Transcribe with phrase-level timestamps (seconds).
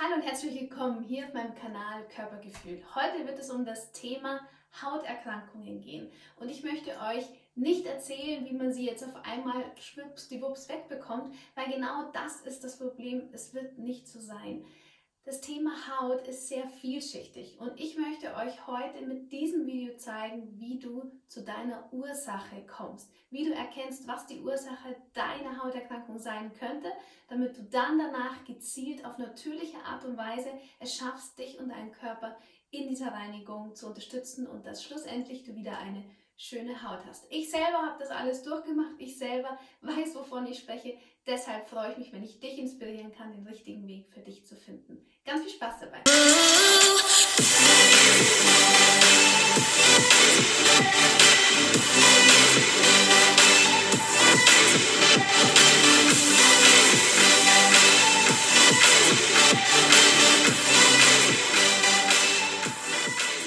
[0.00, 2.82] Hallo und herzlich willkommen hier auf meinem Kanal Körpergefühl.
[2.94, 4.40] Heute wird es um das Thema
[4.80, 6.10] Hauterkrankungen gehen.
[6.40, 7.26] Und ich möchte euch
[7.56, 12.40] nicht erzählen, wie man sie jetzt auf einmal schwupps die Wups wegbekommt, weil genau das
[12.40, 13.28] ist das Problem.
[13.32, 14.64] Es wird nicht so sein.
[15.24, 20.58] Das Thema Haut ist sehr vielschichtig und ich möchte euch heute mit diesem Video zeigen,
[20.58, 26.52] wie du zu deiner Ursache kommst, wie du erkennst, was die Ursache deiner Hauterkrankung sein
[26.54, 26.90] könnte,
[27.28, 31.92] damit du dann danach gezielt auf natürliche Art und Weise es schaffst, dich und deinen
[31.92, 32.36] Körper
[32.72, 36.02] in dieser Reinigung zu unterstützen und dass schlussendlich du wieder eine
[36.36, 37.26] schöne Haut hast.
[37.30, 40.98] Ich selber habe das alles durchgemacht, ich selber weiß, wovon ich spreche.
[41.24, 44.56] Deshalb freue ich mich, wenn ich dich inspirieren kann, den richtigen Weg für dich zu
[44.56, 45.06] finden.
[45.24, 46.02] Ganz viel Spaß dabei.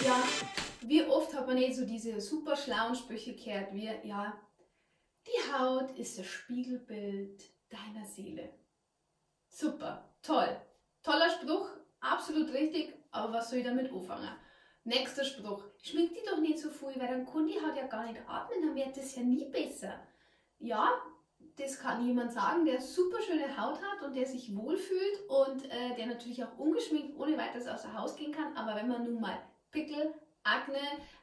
[0.06, 0.24] Ja,
[0.84, 4.42] wie oft hat man nicht so diese super schlauen Sprüche gehört, wie, ja,
[5.28, 8.54] die Haut ist das Spiegelbild deiner Seele.
[9.48, 10.62] Super, toll.
[11.04, 14.30] Toller Spruch, absolut richtig, aber was soll ich damit anfangen?
[14.84, 18.22] Nächster Spruch, schmink die doch nicht so viel, weil dann kann die ja gar nicht
[18.28, 20.00] atmen, dann wird das ja nie besser.
[20.60, 20.90] Ja,
[21.58, 25.96] das kann jemand sagen, der super schöne Haut hat und der sich wohlfühlt und äh,
[25.96, 28.56] der natürlich auch ungeschminkt ohne weiteres außer Haus gehen kann.
[28.58, 29.38] Aber wenn man nun mal
[29.72, 30.14] Pickel,
[30.44, 30.80] Akne,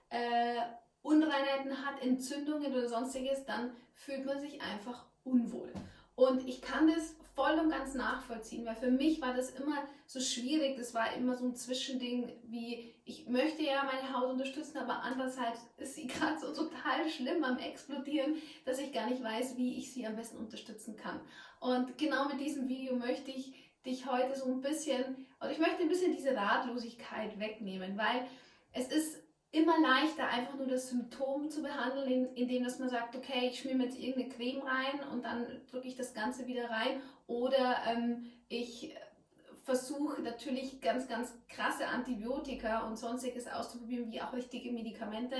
[0.08, 0.56] äh,
[1.02, 5.72] Unreinheiten hat, Entzündungen oder sonstiges, dann fühlt man sich einfach unwohl.
[6.14, 10.20] Und ich kann das voll und ganz nachvollziehen, weil für mich war das immer so
[10.20, 10.77] schwierig.
[10.77, 15.60] Das war immer so ein Zwischending, wie ich möchte ja meine Haut unterstützen, aber andererseits
[15.78, 19.92] ist sie gerade so total schlimm am Explodieren, dass ich gar nicht weiß, wie ich
[19.92, 21.20] sie am besten unterstützen kann.
[21.60, 23.55] Und genau mit diesem Video möchte ich
[23.86, 28.27] dich heute so ein bisschen, oder ich möchte ein bisschen diese Ratlosigkeit wegnehmen, weil
[28.72, 29.21] es ist
[29.53, 33.77] immer leichter, einfach nur das Symptom zu behandeln, indem dass man sagt, okay, ich schmier
[33.77, 37.02] mir jetzt irgendeine Creme rein und dann drücke ich das Ganze wieder rein.
[37.27, 38.95] Oder ähm, ich
[39.64, 45.36] versuche natürlich ganz, ganz krasse Antibiotika und sonstiges auszuprobieren, wie auch richtige Medikamente.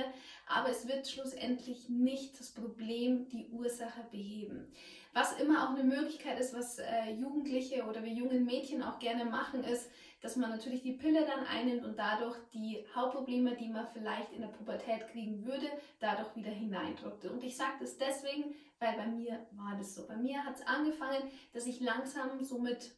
[0.47, 4.71] Aber es wird schlussendlich nicht das Problem, die Ursache beheben.
[5.13, 9.25] Was immer auch eine Möglichkeit ist, was äh, Jugendliche oder wir jungen Mädchen auch gerne
[9.25, 9.89] machen, ist,
[10.23, 14.39] dass man natürlich die Pille dann einnimmt und dadurch die Hautprobleme, die man vielleicht in
[14.39, 15.67] der Pubertät kriegen würde,
[15.99, 17.25] dadurch wieder hineindrückt.
[17.25, 20.07] Und ich sage das deswegen, weil bei mir war das so.
[20.07, 22.95] Bei mir hat es angefangen, dass ich langsam so mit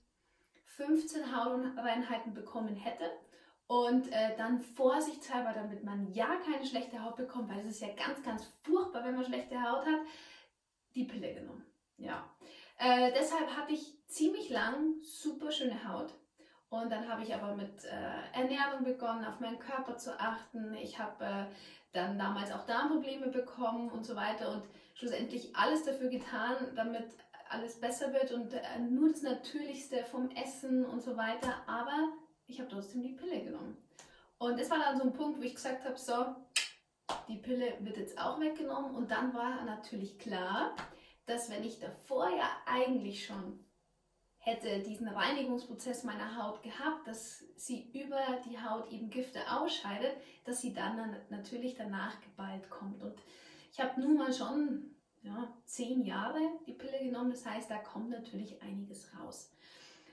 [0.75, 3.09] 15 Hautreinheiten bekommen hätte.
[3.65, 7.91] Und äh, dann vorsichtshalber, damit man ja keine schlechte Haut bekommt, weil es ist ja
[7.95, 10.01] ganz, ganz furchtbar, wenn man schlechte Haut hat,
[10.93, 11.65] die Pille genommen.
[11.97, 12.29] Ja.
[12.77, 16.13] Äh, deshalb hatte ich ziemlich lang super schöne Haut.
[16.81, 20.73] Und dann habe ich aber mit äh, Ernährung begonnen, auf meinen Körper zu achten.
[20.75, 21.45] Ich habe äh,
[21.93, 24.63] dann damals auch Darmprobleme bekommen und so weiter und
[24.93, 27.05] schlussendlich alles dafür getan, damit
[27.49, 31.53] alles besser wird und äh, nur das Natürlichste vom Essen und so weiter.
[31.65, 32.09] Aber
[32.45, 33.77] ich habe trotzdem die Pille genommen.
[34.37, 36.25] Und es war dann so ein Punkt, wo ich gesagt habe, so,
[37.29, 38.93] die Pille wird jetzt auch weggenommen.
[38.95, 40.75] Und dann war natürlich klar,
[41.25, 43.64] dass wenn ich davor ja eigentlich schon
[44.45, 50.61] hätte diesen Reinigungsprozess meiner Haut gehabt, dass sie über die Haut eben Gifte ausscheidet, dass
[50.61, 53.01] sie dann natürlich danach geballt kommt.
[53.01, 53.15] Und
[53.71, 58.11] ich habe nun mal schon ja, zehn Jahre die Pille genommen, das heißt, da kommt
[58.11, 59.51] natürlich einiges raus.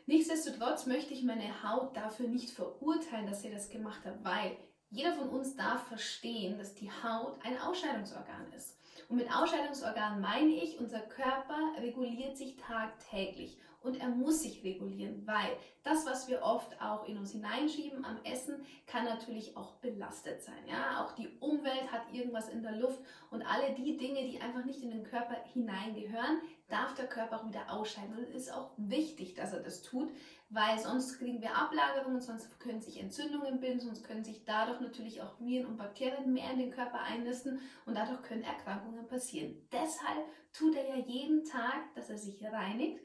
[0.07, 4.57] Nichtsdestotrotz möchte ich meine Haut dafür nicht verurteilen, dass sie das gemacht hat, weil
[4.89, 8.79] jeder von uns darf verstehen, dass die Haut ein Ausscheidungsorgan ist.
[9.11, 15.27] Und mit Ausscheidungsorgan meine ich, unser Körper reguliert sich tagtäglich und er muss sich regulieren,
[15.27, 20.43] weil das, was wir oft auch in uns hineinschieben am Essen, kann natürlich auch belastet
[20.43, 20.67] sein.
[20.69, 21.05] Ja?
[21.05, 23.01] Auch die Umwelt hat irgendwas in der Luft
[23.31, 27.49] und alle die Dinge, die einfach nicht in den Körper hineingehören, darf der Körper auch
[27.49, 28.17] wieder ausscheiden.
[28.17, 30.11] Und es ist auch wichtig, dass er das tut,
[30.49, 35.23] weil sonst kriegen wir Ablagerungen, sonst können sich Entzündungen bilden, sonst können sich dadurch natürlich
[35.23, 39.57] auch Viren und Bakterien mehr in den Körper einnisten und dadurch können Erkrankungen passieren.
[39.73, 43.01] Deshalb tut er ja jeden Tag, dass er sich reinigt.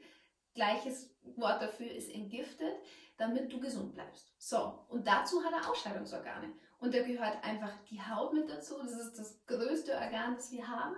[0.58, 2.74] Gleiches Wort dafür ist entgiftet,
[3.16, 4.32] damit du gesund bleibst.
[4.38, 6.52] So, und dazu hat er Ausscheidungsorgane.
[6.80, 8.74] Und da gehört einfach die Haut mit dazu.
[8.82, 10.96] Das ist das größte Organ, das wir haben,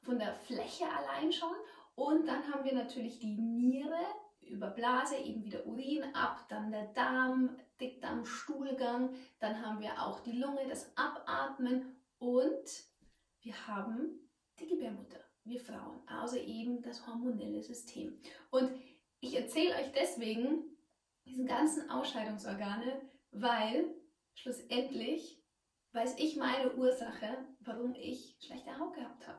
[0.00, 1.54] von der Fläche allein schon.
[1.94, 4.00] Und dann haben wir natürlich die Niere,
[4.40, 10.20] über Blase eben wieder Urin ab, dann der Darm, Dickdarm, Stuhlgang, dann haben wir auch
[10.20, 12.84] die Lunge, das Abatmen und
[13.42, 14.18] wir haben
[14.58, 18.18] die Gebärmutter, wir Frauen, also eben das hormonelle System.
[18.50, 18.70] Und
[19.24, 20.64] ich erzähle euch deswegen,
[21.24, 23.00] diesen ganzen Ausscheidungsorgane,
[23.32, 23.86] weil
[24.34, 25.42] schlussendlich
[25.92, 29.38] weiß ich meine Ursache, warum ich schlechte Haut gehabt habe.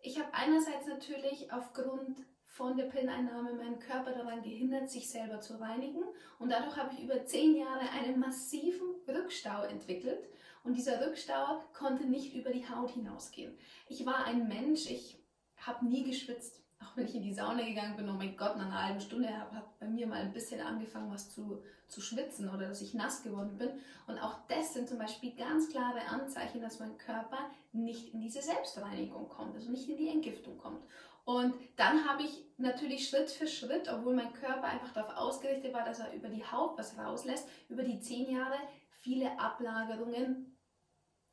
[0.00, 5.60] Ich habe einerseits natürlich aufgrund von der Pilleneinnahme meinen Körper daran gehindert, sich selber zu
[5.60, 6.02] reinigen.
[6.38, 10.28] Und dadurch habe ich über zehn Jahre einen massiven Rückstau entwickelt.
[10.64, 13.56] Und dieser Rückstau konnte nicht über die Haut hinausgehen.
[13.88, 15.22] Ich war ein Mensch, ich
[15.58, 16.65] habe nie geschwitzt.
[16.78, 19.28] Auch wenn ich in die Sauna gegangen bin, oh mein Gott, nach einer halben Stunde
[19.28, 23.22] hat bei mir mal ein bisschen angefangen, was zu, zu schwitzen oder dass ich nass
[23.22, 23.70] geworden bin.
[24.06, 27.38] Und auch das sind zum Beispiel ganz klare Anzeichen, dass mein Körper
[27.72, 30.82] nicht in diese Selbstreinigung kommt, also nicht in die Entgiftung kommt.
[31.24, 35.84] Und dann habe ich natürlich Schritt für Schritt, obwohl mein Körper einfach darauf ausgerichtet war,
[35.84, 38.58] dass er über die Haut was rauslässt, über die zehn Jahre
[39.00, 40.56] viele Ablagerungen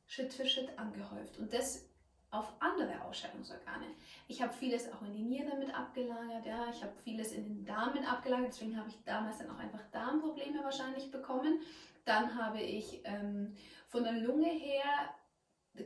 [0.06, 1.38] Schritt für Schritt angehäuft.
[1.38, 1.88] Und das
[2.34, 3.86] auf andere Ausscheidungsorgane.
[4.26, 7.64] Ich habe vieles auch in die Niere mit abgelagert, ja, ich habe vieles in den
[7.64, 11.60] Darm mit abgelagert, deswegen habe ich damals dann auch einfach Darmprobleme wahrscheinlich bekommen.
[12.04, 13.54] Dann habe ich ähm,
[13.86, 15.14] von der Lunge her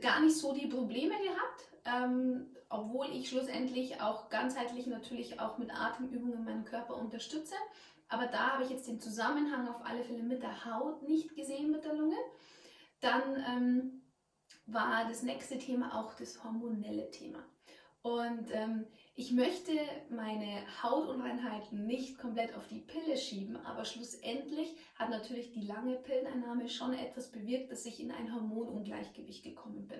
[0.01, 5.73] gar nicht so die Probleme gehabt, ähm, obwohl ich schlussendlich auch ganzheitlich natürlich auch mit
[5.73, 7.55] Atemübungen meinen Körper unterstütze.
[8.09, 11.71] Aber da habe ich jetzt den Zusammenhang auf alle Fälle mit der Haut nicht gesehen
[11.71, 12.17] mit der Lunge.
[13.01, 13.98] Dann ähm,
[14.71, 17.43] war das nächste Thema auch das hormonelle Thema.
[18.01, 19.73] Und ähm, ich möchte
[20.09, 26.69] meine Hautunreinheiten nicht komplett auf die Pille schieben, aber schlussendlich hat natürlich die lange Pilleneinnahme
[26.69, 29.99] schon etwas bewirkt, dass ich in ein Hormonungleichgewicht gekommen bin.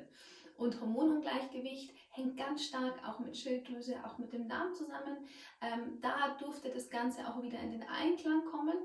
[0.56, 5.18] Und Hormonungleichgewicht hängt ganz stark auch mit Schilddrüse, auch mit dem Darm zusammen.
[5.62, 8.75] Ähm, da durfte das Ganze auch wieder in den Einklang kommen.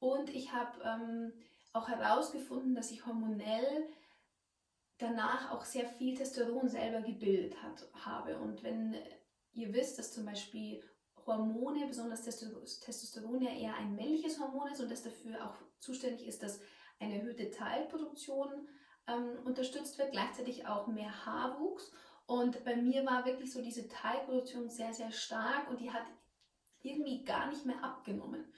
[0.00, 1.32] Und ich habe ähm,
[1.72, 3.88] auch herausgefunden, dass ich hormonell
[5.04, 8.38] danach auch sehr viel Testosteron selber gebildet hat, habe.
[8.38, 8.96] Und wenn
[9.52, 10.82] ihr wisst, dass zum Beispiel
[11.26, 16.42] Hormone, besonders Testosteron ja eher ein männliches Hormon ist und das dafür auch zuständig ist,
[16.42, 16.60] dass
[17.00, 18.68] eine erhöhte Teilproduktion
[19.06, 21.92] ähm, unterstützt wird, gleichzeitig auch mehr Haarwuchs.
[22.26, 26.04] Und bei mir war wirklich so diese Teilproduktion sehr, sehr stark und die hat
[26.82, 28.52] irgendwie gar nicht mehr abgenommen.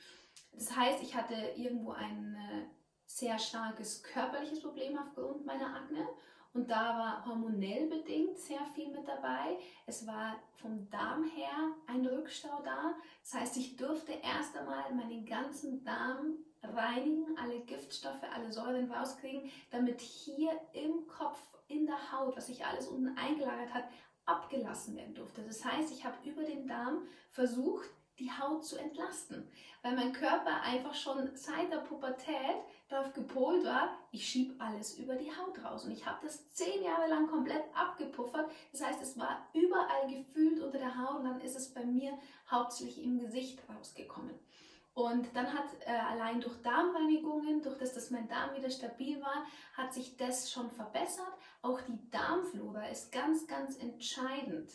[0.52, 2.66] Das heißt, ich hatte irgendwo ein äh,
[3.06, 6.06] sehr starkes körperliches Problem aufgrund meiner Akne
[6.56, 9.58] und da war hormonell bedingt sehr viel mit dabei.
[9.84, 12.94] Es war vom Darm her ein Rückstau da.
[13.22, 19.50] Das heißt, ich durfte erst einmal meinen ganzen Darm reinigen, alle Giftstoffe, alle Säuren rauskriegen,
[19.70, 21.38] damit hier im Kopf,
[21.68, 23.84] in der Haut, was sich alles unten eingelagert hat,
[24.24, 25.42] abgelassen werden durfte.
[25.42, 29.50] Das heißt, ich habe über den Darm versucht, die Haut zu entlasten,
[29.82, 32.56] weil mein Körper einfach schon seit der Pubertät
[32.88, 35.84] darauf gepolt war, ich schiebe alles über die Haut raus.
[35.84, 38.50] Und ich habe das zehn Jahre lang komplett abgepuffert.
[38.72, 42.16] Das heißt, es war überall gefühlt unter der Haut und dann ist es bei mir
[42.50, 44.38] hauptsächlich im Gesicht rausgekommen.
[44.94, 49.44] Und dann hat äh, allein durch Darmreinigungen, durch das, dass mein Darm wieder stabil war,
[49.74, 51.34] hat sich das schon verbessert.
[51.60, 54.70] Auch die Darmflora ist ganz, ganz entscheidend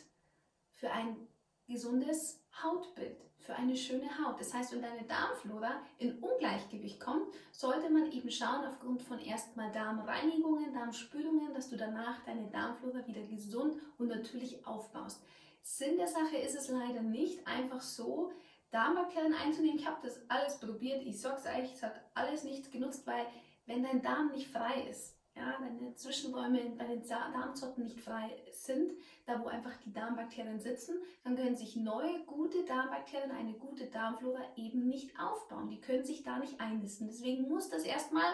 [0.74, 1.28] für ein
[1.72, 4.40] gesundes Hautbild, für eine schöne Haut.
[4.40, 9.72] Das heißt, wenn deine Darmflora in Ungleichgewicht kommt, sollte man eben schauen, aufgrund von erstmal
[9.72, 15.24] Darmreinigungen, Darmspülungen, dass du danach deine Darmflora wieder gesund und natürlich aufbaust.
[15.64, 18.32] Sinn der Sache ist es leider nicht einfach so,
[18.72, 19.78] Darmbakterien einzunehmen.
[19.78, 21.04] Ich habe das alles probiert.
[21.04, 23.26] Ich sag's euch, es hat alles nichts genutzt, weil
[23.66, 28.36] wenn dein Darm nicht frei ist, ja, wenn die Zwischenräume bei den Darmzotten nicht frei
[28.52, 28.92] sind,
[29.26, 34.42] da wo einfach die Darmbakterien sitzen, dann können sich neue, gute Darmbakterien, eine gute Darmflora
[34.58, 35.70] eben nicht aufbauen.
[35.70, 37.08] Die können sich da nicht einnisten.
[37.08, 38.34] Deswegen muss das erstmal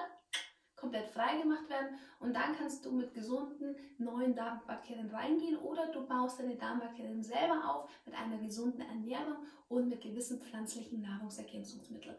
[0.75, 6.05] komplett frei gemacht werden und dann kannst du mit gesunden neuen Darmbakterien reingehen oder du
[6.05, 9.37] baust deine Darmbakterien selber auf mit einer gesunden Ernährung
[9.69, 12.15] und mit gewissen pflanzlichen Nahrungsergänzungsmitteln.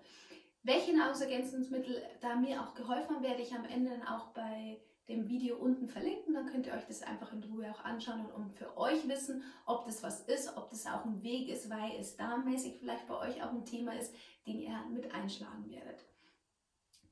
[0.69, 5.27] Welche Nahrungsergänzungsmittel da mir auch geholfen haben, werde ich am Ende dann auch bei dem
[5.27, 6.35] Video unten verlinken.
[6.35, 9.43] Dann könnt ihr euch das einfach in Ruhe auch anschauen und um für euch wissen,
[9.65, 13.17] ob das was ist, ob das auch ein Weg ist, weil es darmmäßig vielleicht bei
[13.17, 14.15] euch auch ein Thema ist,
[14.47, 16.05] den ihr mit einschlagen werdet.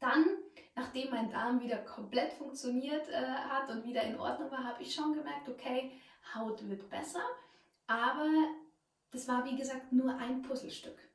[0.00, 0.26] Dann,
[0.74, 4.94] nachdem mein Darm wieder komplett funktioniert äh, hat und wieder in Ordnung war, habe ich
[4.94, 5.92] schon gemerkt, okay,
[6.34, 7.22] Haut wird besser,
[7.86, 8.28] aber
[9.12, 11.05] das war wie gesagt nur ein Puzzlestück.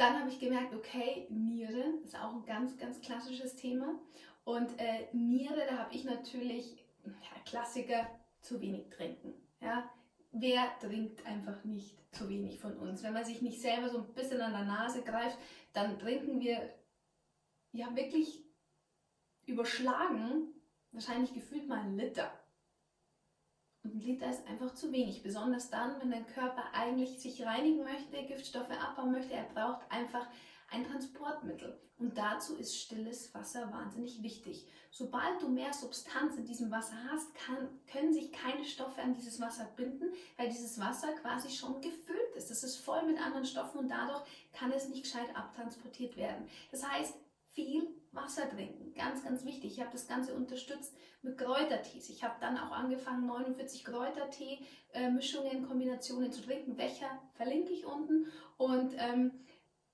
[0.00, 4.00] Dann habe ich gemerkt, okay, Niere ist auch ein ganz, ganz klassisches Thema.
[4.44, 7.12] Und äh, Niere, da habe ich natürlich, ja,
[7.44, 8.08] Klassiker,
[8.40, 9.34] zu wenig trinken.
[9.60, 9.90] Ja?
[10.32, 13.02] Wer trinkt einfach nicht zu wenig von uns?
[13.02, 15.36] Wenn man sich nicht selber so ein bisschen an der Nase greift,
[15.74, 16.72] dann trinken wir
[17.72, 18.42] ja wirklich
[19.44, 20.48] überschlagen,
[20.92, 22.32] wahrscheinlich gefühlt mal einen Liter.
[23.82, 27.82] Und ein Liter ist einfach zu wenig, besonders dann, wenn dein Körper eigentlich sich reinigen
[27.82, 29.32] möchte, Giftstoffe abbauen möchte.
[29.32, 30.26] Er braucht einfach
[30.70, 31.80] ein Transportmittel.
[31.98, 34.66] Und dazu ist stilles Wasser wahnsinnig wichtig.
[34.90, 39.40] Sobald du mehr Substanz in diesem Wasser hast, kann, können sich keine Stoffe an dieses
[39.40, 42.50] Wasser binden, weil dieses Wasser quasi schon gefüllt ist.
[42.50, 44.22] Es ist voll mit anderen Stoffen und dadurch
[44.52, 46.48] kann es nicht gescheit abtransportiert werden.
[46.70, 47.14] Das heißt,
[47.52, 49.72] viel Wasser trinken, ganz, ganz wichtig.
[49.72, 52.10] Ich habe das Ganze unterstützt mit Kräutertees.
[52.10, 56.76] Ich habe dann auch angefangen, 49 Kräutertee-Mischungen, Kombinationen zu trinken.
[56.76, 58.26] Welcher verlinke ich unten.
[58.56, 59.32] Und ähm,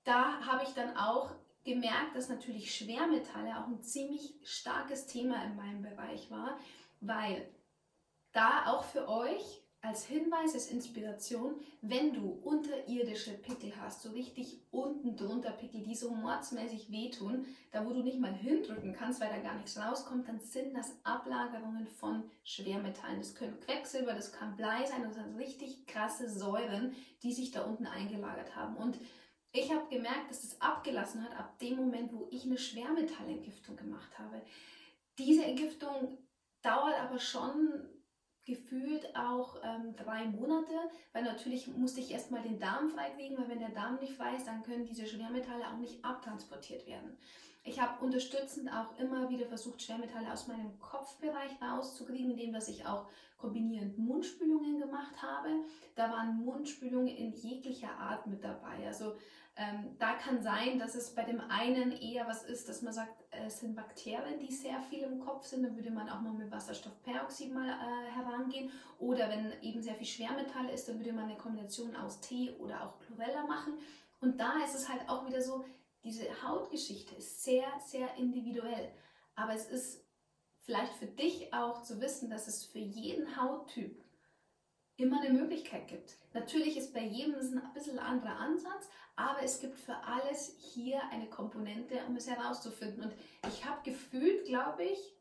[0.03, 5.55] da habe ich dann auch gemerkt, dass natürlich Schwermetalle auch ein ziemlich starkes Thema in
[5.55, 6.57] meinem Bereich war,
[7.01, 7.47] weil
[8.31, 14.59] da auch für euch als Hinweis, als Inspiration, wenn du unterirdische Pickel hast, so richtig
[14.71, 19.29] unten drunter Pickel, die so mordsmäßig wehtun, da wo du nicht mal hindrücken kannst, weil
[19.29, 23.19] da gar nichts rauskommt, dann sind das Ablagerungen von Schwermetallen.
[23.19, 27.63] Das können Quecksilber, das kann Blei sein, das sind richtig krasse Säuren, die sich da
[27.63, 28.75] unten eingelagert haben.
[28.77, 28.97] Und
[29.51, 34.17] ich habe gemerkt, dass das abgelassen hat ab dem Moment, wo ich eine Schwermetallentgiftung gemacht
[34.19, 34.41] habe.
[35.17, 36.17] Diese Entgiftung
[36.61, 37.87] dauert aber schon
[38.47, 40.73] gefühlt auch ähm, drei Monate,
[41.11, 44.47] weil natürlich musste ich erstmal den Darm freikriegen, weil wenn der Darm nicht frei ist,
[44.47, 47.17] dann können diese Schwermetalle auch nicht abtransportiert werden.
[47.65, 52.85] Ich habe unterstützend auch immer wieder versucht, Schwermetalle aus meinem Kopfbereich rauszukriegen, indem dass ich
[52.85, 55.49] auch kombinierend Mundspülungen gemacht habe.
[55.95, 58.87] Da waren Mundspülungen in jeglicher Art mit dabei.
[58.87, 59.15] Also
[59.57, 63.23] ähm, da kann sein, dass es bei dem einen eher was ist, dass man sagt,
[63.31, 65.63] es sind Bakterien, die sehr viel im Kopf sind.
[65.63, 68.71] Dann würde man auch mal mit Wasserstoffperoxid mal äh, herangehen.
[68.99, 72.83] Oder wenn eben sehr viel Schwermetall ist, dann würde man eine Kombination aus Tee oder
[72.83, 73.73] auch Chlorella machen.
[74.21, 75.65] Und da ist es halt auch wieder so,
[76.03, 78.91] diese Hautgeschichte ist sehr, sehr individuell.
[79.35, 80.05] Aber es ist
[80.59, 84.03] vielleicht für dich auch zu wissen, dass es für jeden Hauttyp
[84.97, 86.17] immer eine Möglichkeit gibt.
[86.33, 91.27] Natürlich ist bei jedem ein bisschen anderer Ansatz, aber es gibt für alles hier eine
[91.27, 93.03] Komponente, um es herauszufinden.
[93.03, 93.13] Und
[93.47, 95.15] ich habe gefühlt, glaube ich,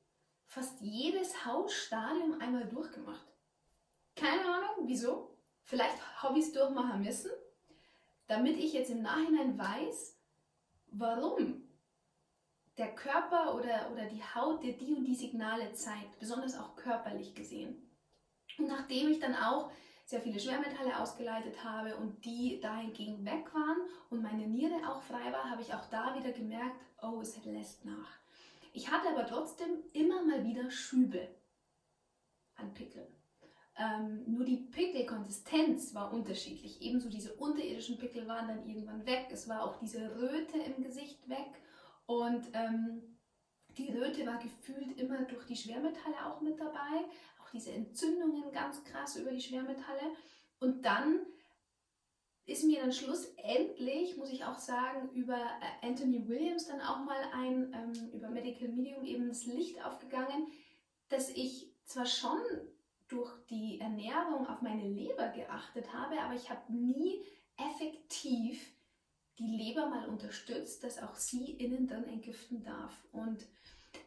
[0.44, 3.26] fast jedes Hautstadium einmal durchgemacht.
[4.14, 5.34] Keine Ahnung, wieso.
[5.62, 7.30] Vielleicht habe ich es durchmachen müssen,
[8.26, 10.16] damit ich jetzt im Nachhinein weiß,
[10.88, 11.64] warum
[12.76, 17.34] der Körper oder, oder die Haut dir die und die Signale zeigt, besonders auch körperlich
[17.34, 17.90] gesehen.
[18.58, 19.70] Und nachdem ich dann auch
[20.06, 23.76] sehr viele Schwermetalle ausgeleitet habe und die dahingegen weg waren
[24.08, 27.84] und meine Niere auch frei war, habe ich auch da wieder gemerkt, oh, es lässt
[27.84, 28.20] nach.
[28.72, 31.28] Ich hatte aber trotzdem immer mal wieder Schübe
[32.54, 33.08] an Pickeln.
[33.78, 36.80] Ähm, nur die Pickelkonsistenz war unterschiedlich.
[36.80, 39.26] Ebenso diese unterirdischen Pickel waren dann irgendwann weg.
[39.30, 41.50] Es war auch diese Röte im Gesicht weg.
[42.06, 43.18] Und ähm,
[43.76, 47.04] die Röte war gefühlt immer durch die Schwermetalle auch mit dabei
[47.46, 50.14] auch diese Entzündungen ganz krass über die Schwermetalle.
[50.58, 51.20] Und dann
[52.46, 57.20] ist mir dann schlussendlich, muss ich auch sagen, über äh, Anthony Williams dann auch mal
[57.32, 60.46] ein, ähm, über Medical Medium eben das Licht aufgegangen,
[61.08, 62.38] dass ich zwar schon
[63.08, 67.24] durch die Ernährung auf meine Leber geachtet habe, aber ich habe nie
[67.56, 68.72] effektiv
[69.38, 73.06] die Leber mal unterstützt, dass auch sie innen dann entgiften darf.
[73.12, 73.46] Und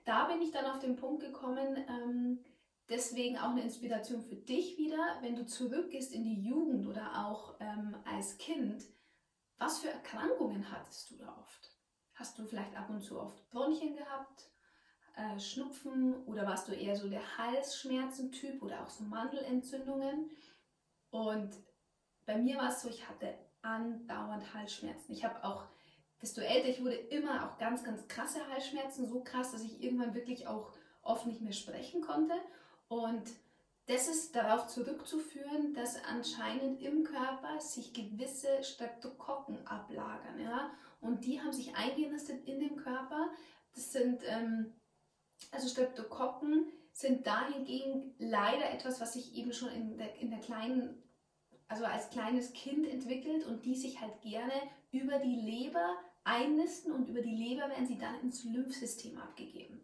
[0.05, 2.39] da bin ich dann auf den Punkt gekommen, ähm,
[2.89, 7.55] Deswegen auch eine Inspiration für dich wieder, wenn du zurückgehst in die Jugend oder auch
[7.59, 8.83] ähm, als Kind.
[9.57, 11.75] Was für Erkrankungen hattest du da oft?
[12.15, 14.49] Hast du vielleicht ab und zu oft Bronchien gehabt,
[15.15, 20.31] äh, Schnupfen oder warst du eher so der Halsschmerzentyp oder auch so Mandelentzündungen?
[21.11, 21.51] Und
[22.25, 25.11] bei mir war es so, ich hatte andauernd Halsschmerzen.
[25.11, 25.65] Ich habe auch,
[26.21, 30.15] desto älter ich wurde, immer auch ganz, ganz krasse Halsschmerzen, so krass, dass ich irgendwann
[30.15, 32.33] wirklich auch oft nicht mehr sprechen konnte.
[32.89, 33.23] Und
[33.85, 40.39] das ist darauf zurückzuführen, dass anscheinend im Körper sich gewisse Streptokokken ablagern.
[40.39, 40.71] Ja?
[41.01, 43.29] Und die haben sich eingenistet in dem Körper.
[43.73, 44.73] Das sind, ähm,
[45.51, 51.01] also Streptokokken sind dahingegen leider etwas, was sich eben schon in der, in der kleinen,
[51.67, 54.53] also als kleines Kind entwickelt und die sich halt gerne
[54.91, 59.81] über die Leber einnisten und über die Leber werden sie dann ins Lymphsystem abgegeben.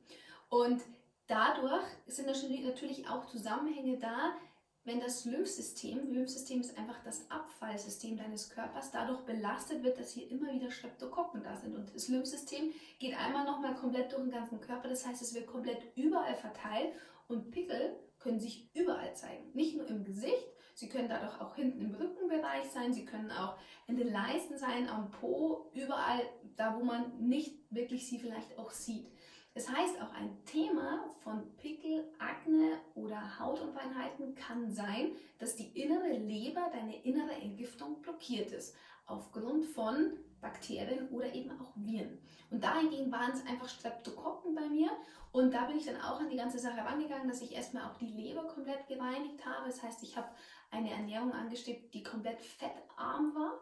[0.49, 0.81] Und
[1.27, 4.35] Dadurch sind natürlich auch Zusammenhänge da,
[4.83, 10.29] wenn das Lymphsystem, Lymphsystem ist einfach das Abfallsystem deines Körpers, dadurch belastet wird, dass hier
[10.29, 11.75] immer wieder Streptokokken da sind.
[11.75, 15.47] Und das Lymphsystem geht einmal nochmal komplett durch den ganzen Körper, das heißt, es wird
[15.47, 16.93] komplett überall verteilt
[17.27, 19.51] und Pickel können sich überall zeigen.
[19.53, 23.57] Nicht nur im Gesicht, sie können dadurch auch hinten im Rückenbereich sein, sie können auch
[23.87, 26.21] in den Leisten sein, am Po, überall
[26.57, 29.07] da, wo man nicht wirklich sie vielleicht auch sieht.
[29.55, 36.11] Das heißt, auch ein Thema von Pickel, Akne oder Hautunreinheiten kann sein, dass die innere
[36.11, 38.75] Leber, deine innere Entgiftung blockiert ist.
[39.05, 42.17] Aufgrund von Bakterien oder eben auch Viren.
[42.51, 44.89] Und dahingehend waren es einfach Streptokokken bei mir.
[45.31, 47.95] Und da bin ich dann auch an die ganze Sache rangegangen, dass ich erstmal auch
[47.95, 49.67] die Leber komplett gereinigt habe.
[49.67, 50.27] Das heißt, ich habe
[50.69, 53.61] eine Ernährung angestrebt, die komplett fettarm war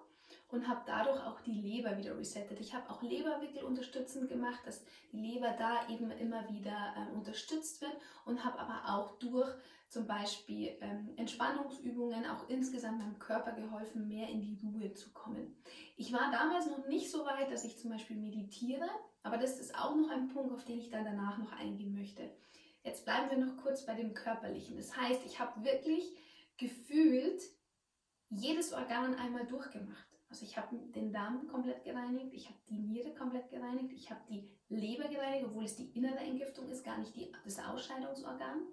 [0.53, 2.60] und habe dadurch auch die Leber wieder resettet.
[2.60, 7.81] Ich habe auch Leberwickel unterstützend gemacht, dass die Leber da eben immer wieder äh, unterstützt
[7.81, 7.95] wird
[8.25, 9.51] und habe aber auch durch
[9.88, 15.55] zum Beispiel ähm, Entspannungsübungen auch insgesamt meinem Körper geholfen, mehr in die Ruhe zu kommen.
[15.98, 18.88] Ich war damals noch nicht so weit, dass ich zum Beispiel meditiere,
[19.24, 22.29] aber das ist auch noch ein Punkt, auf den ich dann danach noch eingehen möchte.
[22.83, 24.77] Jetzt bleiben wir noch kurz bei dem Körperlichen.
[24.77, 26.15] Das heißt, ich habe wirklich
[26.57, 27.41] gefühlt
[28.29, 30.12] jedes Organ einmal durchgemacht.
[30.33, 34.21] Also ich habe den Darm komplett gereinigt, ich habe die Niere komplett gereinigt, ich habe
[34.27, 38.63] die Leber gereinigt, obwohl es die innere Entgiftung ist, gar nicht die, das Ausscheidungsorgan.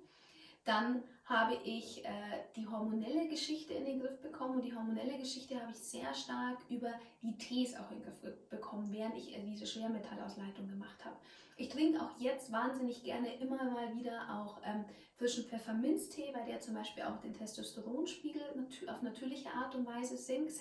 [0.70, 2.10] Dann habe ich äh,
[2.54, 6.58] die hormonelle Geschichte in den Griff bekommen und die hormonelle Geschichte habe ich sehr stark
[6.68, 11.16] über die Tees auch in den Griff bekommen, während ich äh, diese Schwermetallausleitung gemacht habe.
[11.56, 14.84] Ich trinke auch jetzt wahnsinnig gerne immer mal wieder auch ähm,
[15.16, 18.42] frischen Pfefferminztee, weil der zum Beispiel auch den Testosteronspiegel
[18.86, 20.52] auf natürliche Art und Weise senkt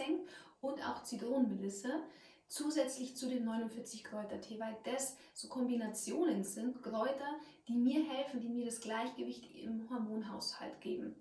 [0.59, 2.01] und auch Zitronenmelisse
[2.47, 7.35] zusätzlich zu dem 49 Kräutertee, weil das so Kombinationen sind, Kräuter,
[7.69, 11.15] die mir helfen, die mir das Gleichgewicht im Hormonhaushalt geben.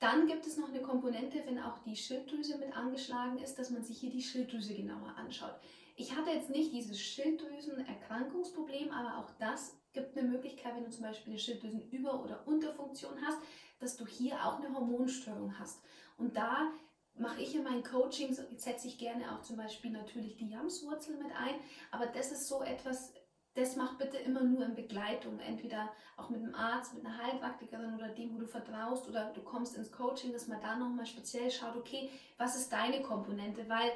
[0.00, 3.84] Dann gibt es noch eine Komponente, wenn auch die Schilddrüse mit angeschlagen ist, dass man
[3.84, 5.54] sich hier die Schilddrüse genauer anschaut.
[5.94, 11.04] Ich hatte jetzt nicht dieses Schilddrüsenerkrankungsproblem, aber auch das gibt eine Möglichkeit, wenn du zum
[11.04, 13.38] Beispiel eine Schilddrüsenüber- oder Unterfunktion hast,
[13.78, 15.82] dass du hier auch eine Hormonstörung hast.
[16.16, 16.72] Und da
[17.14, 21.30] mache ich in meinen Coachings, setze ich gerne auch zum Beispiel natürlich die Jamswurzel mit
[21.36, 21.54] ein,
[21.90, 23.12] aber das ist so etwas,
[23.54, 27.94] das mach bitte immer nur in Begleitung, entweder auch mit einem Arzt, mit einer Heilpraktikerin
[27.94, 31.50] oder dem, wo du vertraust oder du kommst ins Coaching, dass man da nochmal speziell
[31.50, 33.92] schaut, okay, was ist deine Komponente, weil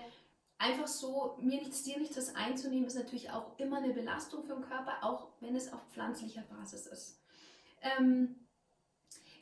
[0.58, 4.54] einfach so mir nichts, dir nichts das einzunehmen, ist natürlich auch immer eine Belastung für
[4.54, 7.22] den Körper, auch wenn es auf pflanzlicher Basis ist.
[7.80, 8.46] Ähm,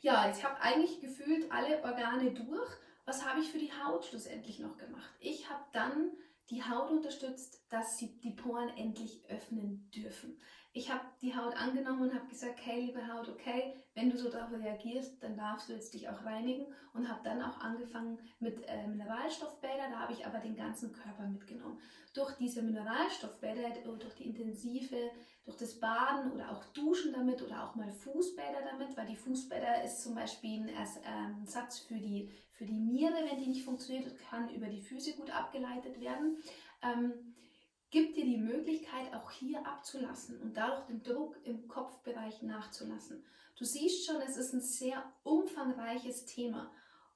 [0.01, 2.71] ja, ich habe eigentlich gefühlt alle Organe durch
[3.05, 5.11] was habe ich für die Haut schlussendlich noch gemacht?
[5.21, 6.13] Ich habe dann
[6.51, 10.39] die Haut unterstützt, dass sie die Poren endlich öffnen dürfen.
[10.77, 14.29] Ich habe die Haut angenommen und habe gesagt, hey liebe Haut, okay, wenn du so
[14.29, 18.61] darauf reagierst, dann darfst du jetzt dich auch reinigen und habe dann auch angefangen mit
[18.67, 21.79] äh, Mineralstoffbäder, da habe ich aber den ganzen Körper mitgenommen.
[22.13, 24.97] Durch diese Mineralstoffbäder, durch die intensive,
[25.45, 29.85] durch das Baden oder auch Duschen damit oder auch mal Fußbäder damit, weil die Fußbäder
[29.85, 34.17] ist zum Beispiel ein ähm, Satz für die für die Niere, wenn die nicht funktioniert,
[34.31, 36.37] kann über die Füße gut abgeleitet werden.
[36.83, 37.35] Ähm,
[37.95, 43.25] gibt dir die Möglichkeit, auch hier abzulassen und dadurch den Druck im Kopfbereich nachzulassen.
[43.57, 46.73] Du siehst schon, es ist ein sehr umfangreiches Thema.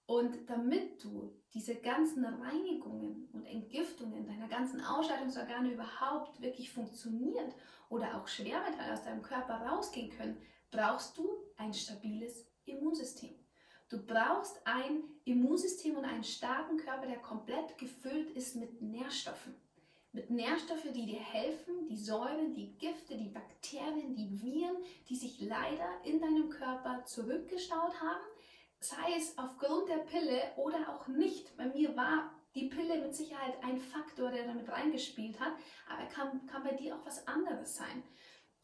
[0.06, 7.56] Und damit du diese ganzen Reinigungen und Entgiftungen deiner ganzen Ausscheidungsorgane überhaupt wirklich funktioniert
[7.88, 13.34] oder auch Schwermetalle aus deinem Körper rausgehen können, brauchst du ein stabiles Immunsystem.
[13.88, 19.56] Du brauchst ein Immunsystem und einen starken Körper, der komplett gefüllt ist mit Nährstoffen.
[20.18, 24.76] Mit Nährstoffen, die dir helfen, die Säuren, die Gifte, die Bakterien, die Viren,
[25.08, 28.24] die sich leider in deinem Körper zurückgestaut haben,
[28.80, 31.56] sei es aufgrund der Pille oder auch nicht.
[31.56, 35.52] Bei mir war die Pille mit Sicherheit ein Faktor, der damit reingespielt hat,
[35.88, 38.02] aber kann, kann bei dir auch was anderes sein.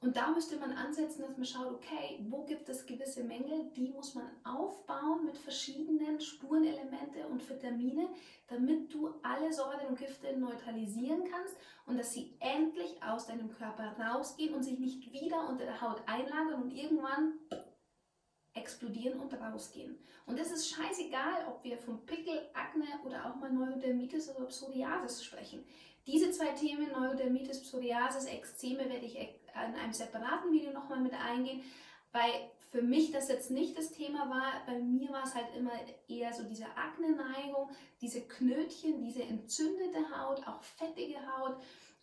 [0.00, 3.90] Und da müsste man ansetzen, dass man schaut, okay, wo gibt es gewisse Mängel, die
[3.90, 6.20] muss man aufbauen mit verschiedenen
[7.14, 8.08] Spurenelemente und Vitamine,
[8.48, 13.96] damit du alle Säuren und Gifte neutralisieren kannst und dass sie endlich aus deinem Körper
[13.98, 17.34] rausgehen und sich nicht wieder unter der Haut einlagern und irgendwann
[18.54, 19.98] explodieren und rausgehen.
[20.26, 25.24] Und es ist scheißegal, ob wir von Pickel, Akne oder auch mal Neurodermitis oder Psoriasis
[25.24, 25.64] sprechen.
[26.06, 31.62] Diese zwei Themen, Neurodermitis, Psoriasis, Ekzeme, werde ich in einem separaten Video nochmal mit eingehen,
[32.12, 32.30] weil
[32.74, 34.66] für mich das jetzt nicht das Thema war.
[34.66, 35.70] Bei mir war es halt immer
[36.08, 41.56] eher so diese Akne-Neigung, diese Knötchen, diese entzündete Haut, auch fettige Haut.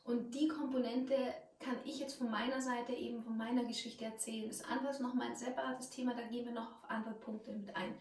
[0.05, 1.17] Und die Komponente
[1.60, 4.47] kann ich jetzt von meiner Seite eben von meiner Geschichte erzählen.
[4.47, 7.75] Das andere ist nochmal ein separates Thema, da gehen wir noch auf andere Punkte mit
[7.75, 7.93] ein.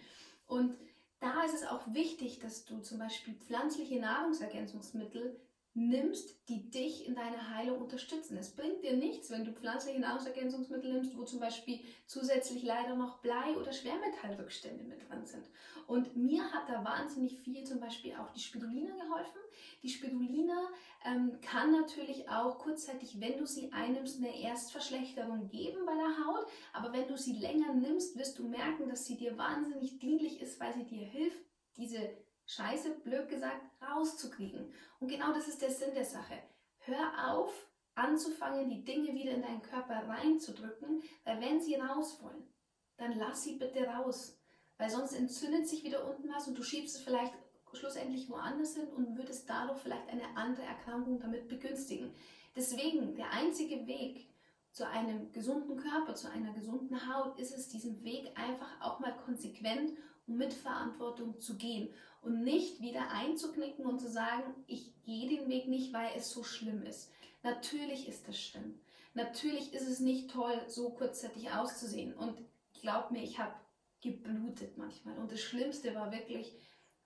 [0.46, 0.76] Und
[1.18, 5.40] da ist es auch wichtig, dass du zum Beispiel pflanzliche Nahrungsergänzungsmittel
[5.74, 8.36] nimmst, die dich in deiner Heilung unterstützen.
[8.36, 13.18] Es bringt dir nichts, wenn du pflanzliche Nahrungsergänzungsmittel nimmst, wo zum Beispiel zusätzlich leider noch
[13.20, 15.48] Blei- oder Schwermetallrückstände mit drin sind.
[15.86, 19.40] Und mir hat da wahnsinnig viel zum Beispiel auch die Spirulina geholfen.
[19.82, 20.68] Die Spirulina
[21.04, 26.46] ähm, kann natürlich auch kurzzeitig, wenn du sie einnimmst, eine Erstverschlechterung geben bei der Haut.
[26.72, 30.58] Aber wenn du sie länger nimmst, wirst du merken, dass sie dir wahnsinnig dienlich ist,
[30.60, 31.40] weil sie dir hilft,
[31.76, 32.10] diese
[32.50, 34.72] Scheiße, blöd gesagt, rauszukriegen.
[34.98, 36.34] Und genau das ist der Sinn der Sache.
[36.78, 37.52] Hör auf,
[37.94, 42.52] anzufangen, die Dinge wieder in deinen Körper reinzudrücken, weil wenn sie raus wollen,
[42.96, 44.36] dann lass sie bitte raus.
[44.78, 47.34] Weil sonst entzündet sich wieder unten was und du schiebst es vielleicht
[47.72, 52.12] schlussendlich woanders hin und würdest dadurch vielleicht eine andere Erkrankung damit begünstigen.
[52.56, 54.28] Deswegen, der einzige Weg
[54.72, 59.16] zu einem gesunden Körper, zu einer gesunden Haut, ist es, diesen Weg einfach auch mal
[59.18, 59.92] konsequent
[60.30, 61.90] mit Verantwortung zu gehen
[62.22, 66.44] und nicht wieder einzuknicken und zu sagen, ich gehe den Weg nicht, weil es so
[66.44, 67.10] schlimm ist.
[67.42, 68.78] Natürlich ist das schlimm.
[69.14, 72.14] Natürlich ist es nicht toll, so kurzzeitig auszusehen.
[72.14, 72.38] Und
[72.80, 73.54] glaub mir, ich habe
[74.00, 75.18] geblutet manchmal.
[75.18, 76.52] Und das Schlimmste war wirklich,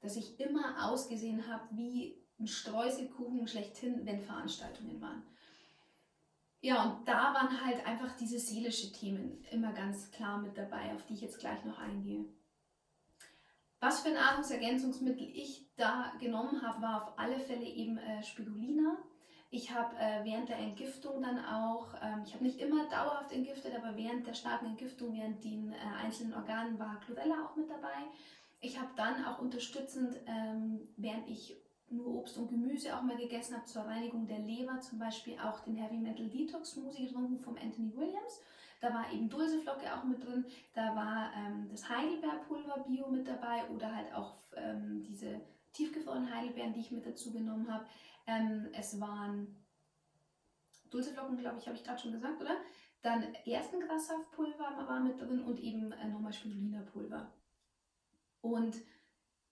[0.00, 5.22] dass ich immer ausgesehen habe wie ein Streuselkuchen schlechthin, wenn Veranstaltungen waren.
[6.60, 11.04] Ja, und da waren halt einfach diese seelische Themen immer ganz klar mit dabei, auf
[11.06, 12.24] die ich jetzt gleich noch eingehe.
[13.80, 18.96] Was für Nahrungsergänzungsmittel ich da genommen habe, war auf alle Fälle eben äh, Spirulina.
[19.50, 23.72] Ich habe äh, während der Entgiftung dann auch, ähm, ich habe nicht immer dauerhaft entgiftet,
[23.76, 27.94] aber während der starken Entgiftung, während den äh, einzelnen Organen war Chlorella auch mit dabei.
[28.60, 31.56] Ich habe dann auch unterstützend, ähm, während ich
[31.90, 35.60] nur Obst und Gemüse auch mal gegessen habe zur Reinigung der Leber, zum Beispiel auch
[35.60, 38.40] den Heavy Metal Detox Smoothie getrunken vom Anthony Williams.
[38.84, 40.44] Da war eben Dulseflocke auch mit drin,
[40.74, 45.40] da war ähm, das Heidelbeerpulver Bio mit dabei oder halt auch ähm, diese
[45.72, 47.86] tiefgefrorenen Heidelbeeren, die ich mit dazu genommen habe.
[48.26, 49.56] Ähm, es waren
[50.90, 52.58] Dulseflocken, glaube ich, habe ich gerade schon gesagt, oder?
[53.00, 57.32] Dann Gerstengrassaftpulver war mit drin und eben äh, nochmal Spirulina-Pulver.
[58.42, 58.76] Und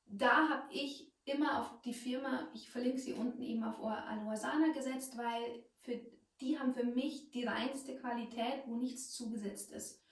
[0.09, 5.17] da habe ich immer auf die Firma, ich verlinke sie unten eben auf Aloasana gesetzt,
[5.17, 5.99] weil für,
[6.43, 10.03] die haben für mich die reinste Qualität, wo nichts zugesetzt ist.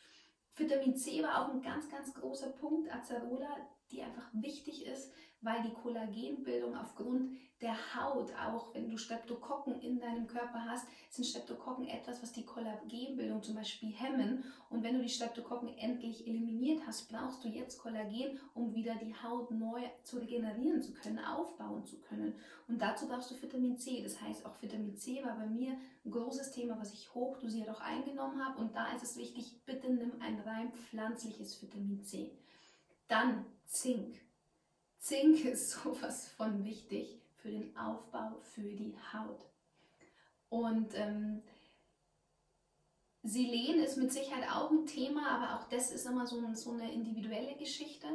[0.54, 3.56] Vitamin C war auch ein ganz, ganz großer Punkt, Acerola,
[3.90, 10.00] die einfach wichtig ist, weil die Kollagenbildung aufgrund der Haut, auch wenn du Streptokokken in
[10.00, 14.44] deinem Körper hast, sind Streptokokken etwas, was die Kollagenbildung zum Beispiel hemmen.
[14.70, 19.14] Und wenn du die Streptokokken endlich eliminiert hast, brauchst du jetzt Kollagen, um wieder die
[19.14, 22.34] Haut neu zu regenerieren zu können, aufbauen zu können.
[22.66, 24.02] Und dazu brauchst du Vitamin C.
[24.02, 27.80] Das heißt, auch Vitamin C war bei mir ein großes Thema, was ich hochdosiert auch
[27.80, 28.58] eingenommen habe.
[28.58, 32.32] Und da ist es wichtig, bitte nimm ein rein pflanzliches Vitamin C.
[33.06, 34.18] Dann Zink.
[34.96, 39.46] Zink ist sowas von wichtig für den Aufbau, für die Haut.
[40.48, 41.42] Und ähm,
[43.22, 46.92] Selen ist mit Sicherheit auch ein Thema, aber auch das ist immer so, so eine
[46.92, 48.08] individuelle Geschichte.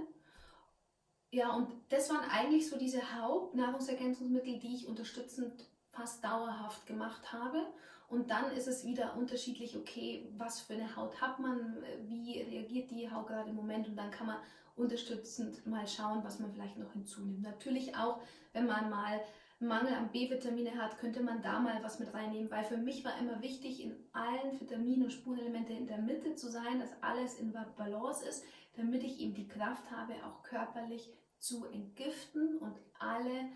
[1.31, 7.65] Ja, und das waren eigentlich so diese Hauptnahrungsergänzungsmittel, die ich unterstützend fast dauerhaft gemacht habe.
[8.07, 12.91] Und dann ist es wieder unterschiedlich, okay, was für eine Haut hat man, wie reagiert
[12.91, 14.38] die Haut gerade im Moment und dann kann man
[14.75, 17.41] unterstützend mal schauen, was man vielleicht noch hinzunimmt.
[17.41, 18.19] Natürlich auch,
[18.53, 19.21] wenn man mal
[19.59, 23.17] Mangel an B-Vitamine hat, könnte man da mal was mit reinnehmen, weil für mich war
[23.19, 27.53] immer wichtig, in allen Vitaminen und Spurenelemente in der Mitte zu sein, dass alles in
[27.53, 28.43] Balance ist,
[28.75, 33.49] damit ich eben die Kraft habe, auch körperlich zu entgiften und alle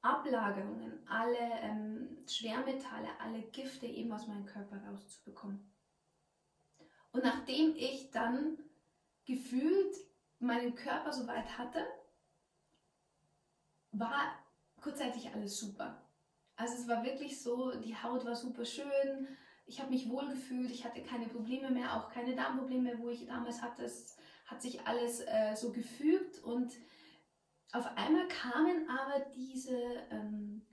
[0.00, 5.70] Ablagerungen, alle ähm, Schwermetalle, alle Gifte eben aus meinem Körper rauszubekommen.
[7.12, 8.58] Und nachdem ich dann
[9.24, 9.96] gefühlt
[10.38, 11.86] meinen Körper soweit hatte,
[13.92, 14.38] war
[14.80, 16.02] kurzzeitig alles super.
[16.56, 19.28] Also es war wirklich so, die Haut war super schön,
[19.66, 23.26] ich habe mich wohl gefühlt, ich hatte keine Probleme mehr, auch keine Darmprobleme, wo ich
[23.26, 23.84] damals hatte.
[23.84, 24.16] Es
[24.46, 26.72] hat sich alles äh, so gefügt und
[27.72, 29.76] auf einmal kamen aber diese,
[30.10, 30.66] ähm,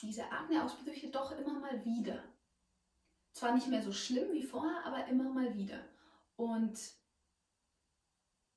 [0.00, 2.22] diese Akneausbrüche doch immer mal wieder.
[3.32, 5.84] Zwar nicht mehr so schlimm wie vorher, aber immer mal wieder.
[6.36, 6.78] Und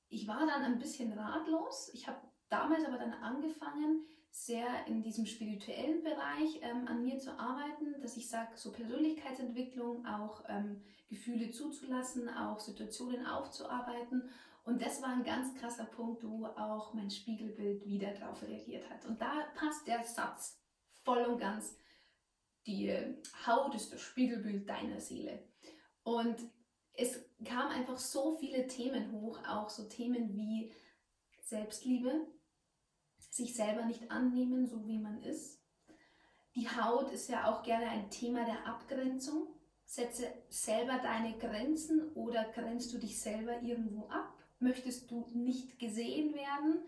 [0.08, 1.90] ich war dann ein bisschen ratlos.
[1.94, 7.38] Ich habe damals aber dann angefangen, sehr in diesem spirituellen Bereich ähm, an mir zu
[7.38, 14.30] arbeiten, dass ich sage, so Persönlichkeitsentwicklung, auch ähm, Gefühle zuzulassen, auch Situationen aufzuarbeiten.
[14.64, 19.06] Und das war ein ganz krasser Punkt, wo auch mein Spiegelbild wieder darauf reagiert hat.
[19.06, 20.60] Und da passt der Satz
[21.02, 21.78] voll und ganz.
[22.66, 22.92] Die
[23.46, 25.48] Haut ist das Spiegelbild deiner Seele.
[26.02, 26.36] Und
[26.96, 30.72] es kamen einfach so viele Themen hoch, auch so Themen wie
[31.42, 32.26] Selbstliebe,
[33.30, 35.60] sich selber nicht annehmen, so wie man ist.
[36.54, 39.48] Die Haut ist ja auch gerne ein Thema der Abgrenzung.
[39.84, 44.32] Setze selber deine Grenzen oder grenzt du dich selber irgendwo ab?
[44.58, 46.82] Möchtest du nicht gesehen werden?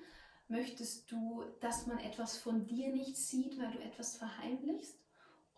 [0.48, 4.98] Möchtest du, dass man etwas von dir nicht sieht, weil du etwas verheimlichst?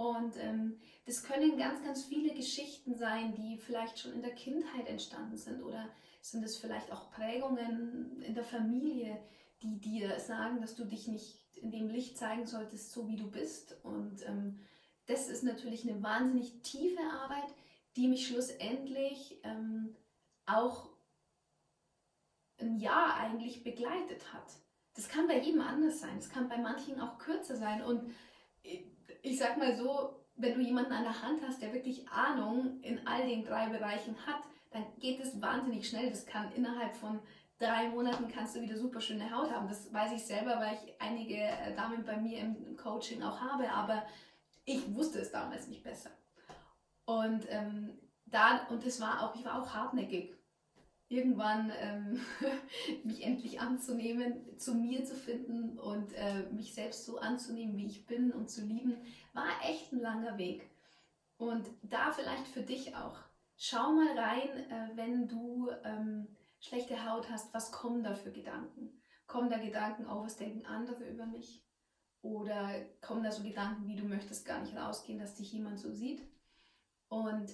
[0.01, 4.87] Und ähm, das können ganz, ganz viele Geschichten sein, die vielleicht schon in der Kindheit
[4.87, 5.91] entstanden sind oder
[6.23, 9.21] sind es vielleicht auch Prägungen in der Familie,
[9.63, 13.31] die dir sagen, dass du dich nicht in dem Licht zeigen solltest, so wie du
[13.31, 13.77] bist.
[13.83, 14.61] Und ähm,
[15.05, 17.55] das ist natürlich eine wahnsinnig tiefe Arbeit,
[17.95, 19.95] die mich schlussendlich ähm,
[20.47, 20.89] auch
[22.59, 24.51] ein Jahr eigentlich begleitet hat.
[24.95, 26.17] Das kann bei jedem anders sein.
[26.17, 27.83] Es kann bei manchen auch kürzer sein.
[27.83, 28.11] Und
[29.23, 33.07] ich sag mal so, wenn du jemanden an der Hand hast, der wirklich Ahnung in
[33.07, 36.11] all den drei Bereichen hat, dann geht es wahnsinnig schnell.
[36.11, 37.21] Das kann innerhalb von
[37.59, 39.69] drei Monaten kannst du wieder super schöne Haut haben.
[39.69, 43.71] Das weiß ich selber, weil ich einige äh, Damen bei mir im Coaching auch habe,
[43.71, 44.05] aber
[44.65, 46.11] ich wusste es damals nicht besser.
[47.05, 50.35] Und ähm, da, und es war auch, ich war auch hartnäckig
[51.11, 52.21] irgendwann ähm,
[53.05, 58.07] mich endlich anzunehmen, zu mir zu finden und äh, mich selbst so anzunehmen, wie ich
[58.07, 58.97] bin und zu lieben,
[59.35, 60.71] war echt ein langer Weg.
[61.37, 63.19] Und da vielleicht für dich auch.
[63.57, 66.29] Schau mal rein, äh, wenn du ähm,
[66.61, 69.03] schlechte Haut hast, was kommen da für Gedanken?
[69.27, 71.65] Kommen da Gedanken, oh, was denken andere über mich?
[72.23, 75.91] Oder kommen da so Gedanken, wie du möchtest gar nicht rausgehen, dass dich jemand so
[75.91, 76.23] sieht?
[77.09, 77.51] Und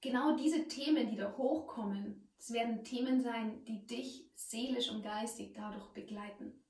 [0.00, 5.54] genau diese Themen, die da hochkommen, es werden Themen sein, die dich seelisch und geistig
[5.54, 6.62] dadurch begleiten.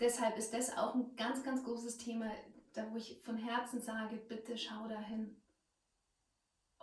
[0.00, 2.30] Deshalb ist das auch ein ganz, ganz großes Thema,
[2.72, 5.40] da wo ich von Herzen sage, bitte schau da hin.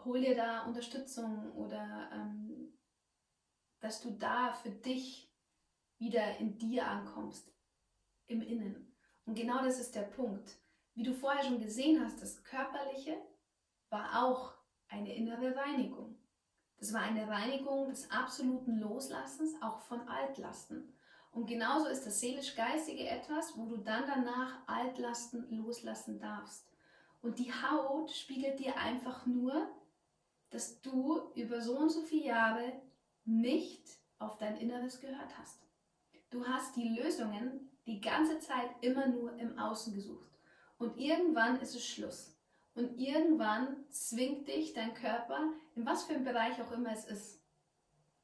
[0.05, 2.77] Hol dir da Unterstützung oder ähm,
[3.81, 5.29] dass du da für dich
[5.97, 7.53] wieder in dir ankommst,
[8.27, 8.95] im Innen.
[9.25, 10.57] Und genau das ist der Punkt.
[10.93, 13.17] Wie du vorher schon gesehen hast, das Körperliche
[13.89, 14.53] war auch
[14.87, 16.08] eine innere Reinigung.
[16.79, 20.93] Das war eine Reinigung des absoluten Loslassens, auch von Altlasten.
[21.31, 26.65] Und genauso ist das seelisch-geistige etwas, wo du dann danach Altlasten loslassen darfst.
[27.21, 29.69] Und die Haut spiegelt dir einfach nur,
[30.49, 32.73] dass du über so und so viele Jahre
[33.25, 33.83] nicht
[34.17, 35.61] auf dein Inneres gehört hast.
[36.29, 40.29] Du hast die Lösungen die ganze Zeit immer nur im Außen gesucht.
[40.77, 42.38] Und irgendwann ist es Schluss.
[42.79, 47.43] Und irgendwann zwingt dich dein Körper, in was für einem Bereich auch immer es ist,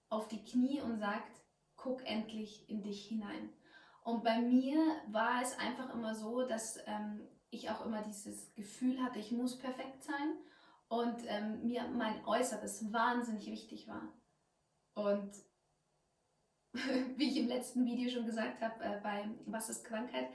[0.07, 1.41] auf die Knie und sagt,
[1.75, 3.49] guck endlich in dich hinein.
[4.05, 9.03] Und bei mir war es einfach immer so, dass ähm, ich auch immer dieses Gefühl
[9.03, 10.37] hatte, ich muss perfekt sein
[10.87, 14.13] und ähm, mir mein Äußeres wahnsinnig wichtig war.
[14.93, 15.35] Und
[17.17, 20.29] wie ich im letzten Video schon gesagt habe, äh, bei Was ist Krankheit,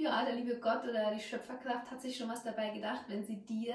[0.00, 3.44] ja, der liebe Gott oder die Schöpferkraft hat sich schon was dabei gedacht, wenn sie
[3.44, 3.74] dir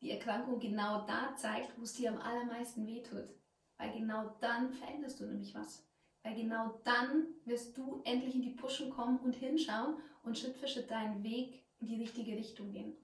[0.00, 3.28] die Erkrankung genau da zeigt, wo es dir am allermeisten wehtut.
[3.76, 5.86] Weil genau dann veränderst du nämlich was.
[6.22, 10.66] Weil genau dann wirst du endlich in die Puschen kommen und hinschauen und Schritt für
[10.66, 12.96] Schritt deinen Weg in die richtige Richtung gehen.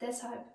[0.00, 0.46] Deshalb,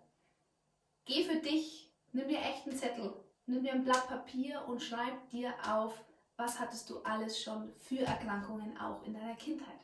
[1.05, 3.13] geh für dich, nimm dir echt einen Zettel,
[3.45, 6.03] nimm dir ein Blatt Papier und schreib dir auf,
[6.35, 9.82] was hattest du alles schon für Erkrankungen auch in deiner Kindheit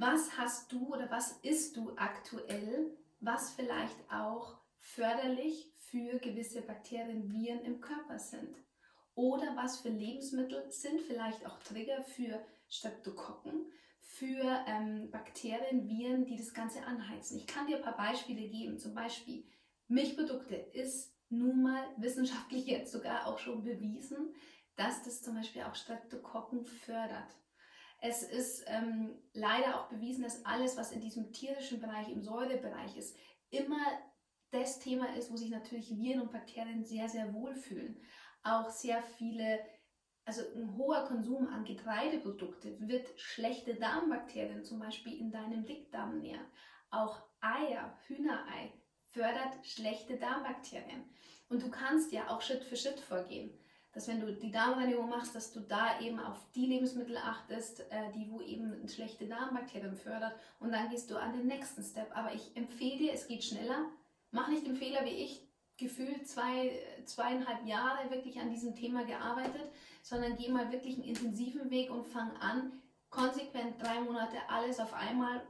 [0.00, 7.30] was hast du oder was isst du aktuell, was vielleicht auch förderlich für gewisse Bakterien,
[7.30, 8.56] Viren im Körper sind.
[9.14, 13.66] Oder was für Lebensmittel sind vielleicht auch Trigger für Streptokokken,
[14.00, 17.36] für ähm, Bakterien, Viren, die das Ganze anheizen.
[17.36, 18.78] Ich kann dir ein paar Beispiele geben.
[18.78, 19.44] Zum Beispiel
[19.88, 24.34] Milchprodukte ist nun mal wissenschaftlich jetzt sogar auch schon bewiesen,
[24.76, 27.36] dass das zum Beispiel auch Streptokokken fördert.
[28.00, 32.96] Es ist ähm, leider auch bewiesen, dass alles, was in diesem tierischen Bereich, im Säurebereich
[32.96, 33.16] ist,
[33.50, 33.84] immer
[34.50, 38.02] das Thema ist, wo sich natürlich Viren und Bakterien sehr, sehr wohlfühlen.
[38.42, 39.60] Auch sehr viele,
[40.24, 46.46] also ein hoher Konsum an Getreideprodukte wird schlechte Darmbakterien zum Beispiel in deinem Dickdarm nähern.
[46.90, 48.72] Auch Eier, Hühnerei
[49.04, 51.04] fördert schlechte Darmbakterien.
[51.48, 53.59] Und du kannst ja auch Schritt für Schritt vorgehen
[53.92, 58.12] dass wenn du die Darmreinigung machst, dass du da eben auf die Lebensmittel achtest, äh,
[58.14, 62.16] die wo eben schlechte Darmbakterien fördert und dann gehst du an den nächsten Step.
[62.16, 63.86] Aber ich empfehle dir, es geht schneller.
[64.30, 65.44] Mach nicht den Fehler wie ich,
[65.76, 69.72] gefühlt zwei, zweieinhalb Jahre wirklich an diesem Thema gearbeitet,
[70.02, 72.72] sondern geh mal wirklich einen intensiven Weg und fang an,
[73.08, 75.42] konsequent drei Monate alles auf einmal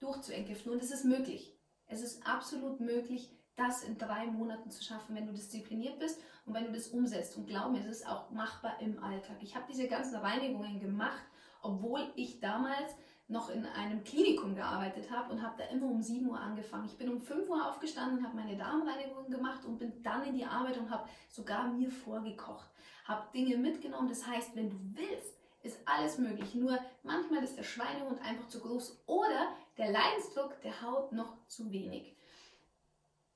[0.00, 0.72] durchzuentgiften.
[0.72, 1.56] Und es ist möglich.
[1.86, 6.54] Es ist absolut möglich, das in drei Monaten zu schaffen, wenn du diszipliniert bist und
[6.54, 7.36] wenn du das umsetzt.
[7.36, 9.36] Und glaub mir, es ist auch machbar im Alltag.
[9.40, 11.22] Ich habe diese ganzen Reinigungen gemacht,
[11.60, 12.96] obwohl ich damals
[13.28, 16.86] noch in einem Klinikum gearbeitet habe und habe da immer um 7 Uhr angefangen.
[16.86, 20.44] Ich bin um 5 Uhr aufgestanden habe meine Darmreinigung gemacht und bin dann in die
[20.44, 22.68] Arbeit und habe sogar mir vorgekocht.
[23.04, 24.08] Habe Dinge mitgenommen.
[24.08, 26.54] Das heißt, wenn du willst, ist alles möglich.
[26.54, 31.70] Nur manchmal ist der Schweinehund einfach zu groß oder der Leidensdruck der Haut noch zu
[31.72, 32.16] wenig.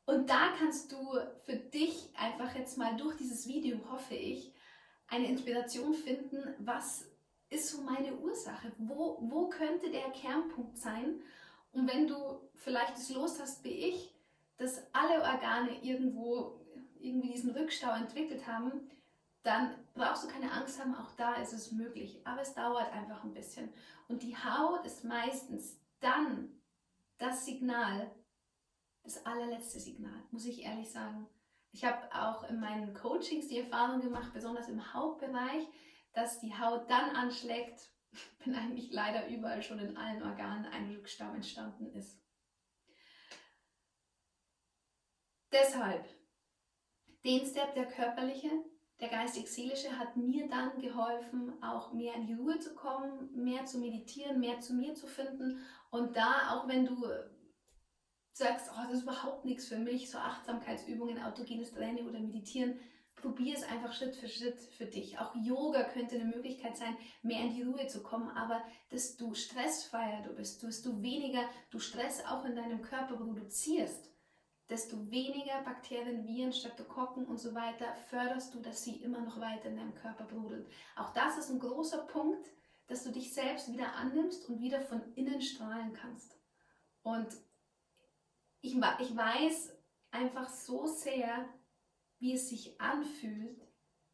[0.06, 0.96] Und da kannst du
[1.44, 4.52] für dich einfach jetzt mal durch dieses Video, hoffe ich,
[5.08, 7.06] eine Inspiration finden, was
[7.50, 8.72] ist so meine Ursache?
[8.78, 11.20] Wo, wo könnte der Kernpunkt sein?
[11.72, 14.14] Und wenn du vielleicht das Los hast wie ich,
[14.56, 16.60] dass alle Organe irgendwo
[16.98, 18.90] irgendwie diesen Rückstau entwickelt haben,
[19.42, 22.20] dann brauchst du keine Angst haben, auch da ist es möglich.
[22.24, 23.72] Aber es dauert einfach ein bisschen.
[24.08, 26.50] Und die Haut ist meistens dann
[27.18, 28.10] das Signal,
[29.06, 31.28] das allerletzte Signal, muss ich ehrlich sagen.
[31.72, 35.66] Ich habe auch in meinen Coachings die Erfahrung gemacht, besonders im Hautbereich,
[36.12, 37.92] dass die Haut dann anschlägt,
[38.44, 42.20] wenn eigentlich leider überall schon in allen Organen ein Rückstau entstanden ist.
[45.52, 46.06] Deshalb,
[47.24, 48.50] den Step der körperliche,
[49.00, 53.78] der geistig-seelische hat mir dann geholfen, auch mehr in die Ruhe zu kommen, mehr zu
[53.78, 55.60] meditieren, mehr zu mir zu finden.
[55.90, 57.06] Und da, auch wenn du
[58.36, 62.78] sagst, oh, das ist überhaupt nichts für mich, so Achtsamkeitsübungen, autogenes Training oder Meditieren,
[63.14, 65.18] probier es einfach Schritt für Schritt für dich.
[65.18, 70.22] Auch Yoga könnte eine Möglichkeit sein, mehr in die Ruhe zu kommen, aber desto stressfreier
[70.22, 74.12] du bist, desto weniger du Stress auch in deinem Körper produzierst,
[74.68, 79.70] desto weniger Bakterien, Viren, Streptokokken und so weiter förderst du, dass sie immer noch weiter
[79.70, 80.66] in deinem Körper brodeln.
[80.96, 82.46] Auch das ist ein großer Punkt,
[82.86, 86.36] dass du dich selbst wieder annimmst und wieder von innen strahlen kannst.
[87.02, 87.28] Und
[88.60, 89.76] ich, ich weiß
[90.10, 91.48] einfach so sehr,
[92.18, 93.60] wie es sich anfühlt,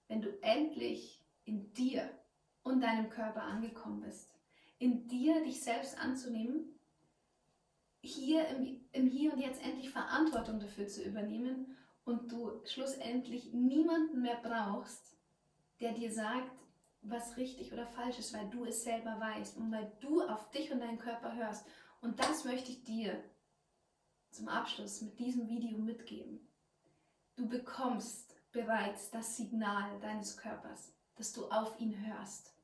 [0.09, 2.09] wenn du endlich in dir
[2.63, 4.35] und deinem Körper angekommen bist.
[4.79, 6.73] In dir dich selbst anzunehmen,
[8.01, 14.23] hier im, im Hier und Jetzt endlich Verantwortung dafür zu übernehmen und du schlussendlich niemanden
[14.23, 15.17] mehr brauchst,
[15.81, 16.51] der dir sagt,
[17.03, 20.73] was richtig oder falsch ist, weil du es selber weißt und weil du auf dich
[20.73, 21.67] und deinen Körper hörst.
[22.01, 23.23] Und das möchte ich dir
[24.33, 26.41] zum Abschluss mit diesem Video mitgeben.
[27.37, 32.55] Du bekommst bereits das Signal deines Körpers, dass du auf ihn hörst.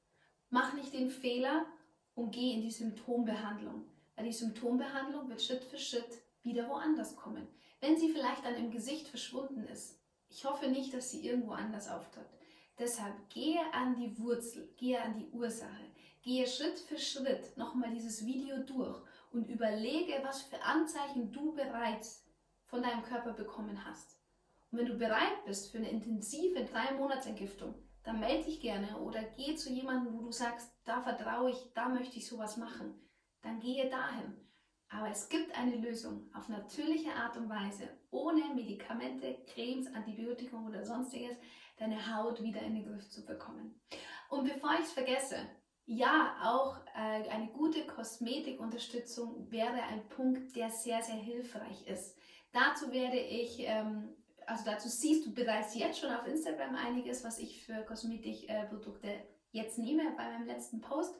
[0.51, 1.67] Mach nicht den Fehler
[2.15, 3.85] und geh in die Symptombehandlung,
[4.17, 7.47] weil die Symptombehandlung wird Schritt für Schritt wieder woanders kommen.
[7.81, 9.99] Wenn sie vielleicht dann im Gesicht verschwunden ist,
[10.31, 12.29] ich hoffe nicht, dass sie irgendwo anders auftritt.
[12.79, 15.85] Deshalb gehe an die Wurzel, gehe an die Ursache,
[16.23, 22.27] gehe Schritt für Schritt nochmal dieses Video durch und überlege, was für Anzeichen du bereits
[22.64, 24.19] von deinem Körper bekommen hast.
[24.71, 28.99] Und wenn du bereit bist für eine intensive drei Monats Entgiftung, dann melde dich gerne
[28.99, 32.95] oder geh zu jemandem, wo du sagst, da vertraue ich, da möchte ich sowas machen.
[33.43, 34.35] Dann gehe dahin.
[34.91, 40.85] Aber es gibt eine Lösung auf natürliche Art und Weise, ohne Medikamente, Cremes, Antibiotika oder
[40.85, 41.37] sonstiges,
[41.77, 43.79] deine Haut wieder in den Griff zu bekommen.
[44.31, 45.37] Und bevor ich es vergesse,
[45.88, 52.16] ja, auch äh, eine gute Kosmetikunterstützung wäre ein Punkt, der sehr, sehr hilfreich ist.
[52.53, 54.14] Dazu werde ich ähm,
[54.48, 59.22] also dazu siehst du bereits jetzt schon auf Instagram einiges, was ich für Kosmetikprodukte
[59.53, 61.14] jetzt nehme bei meinem letzten Post.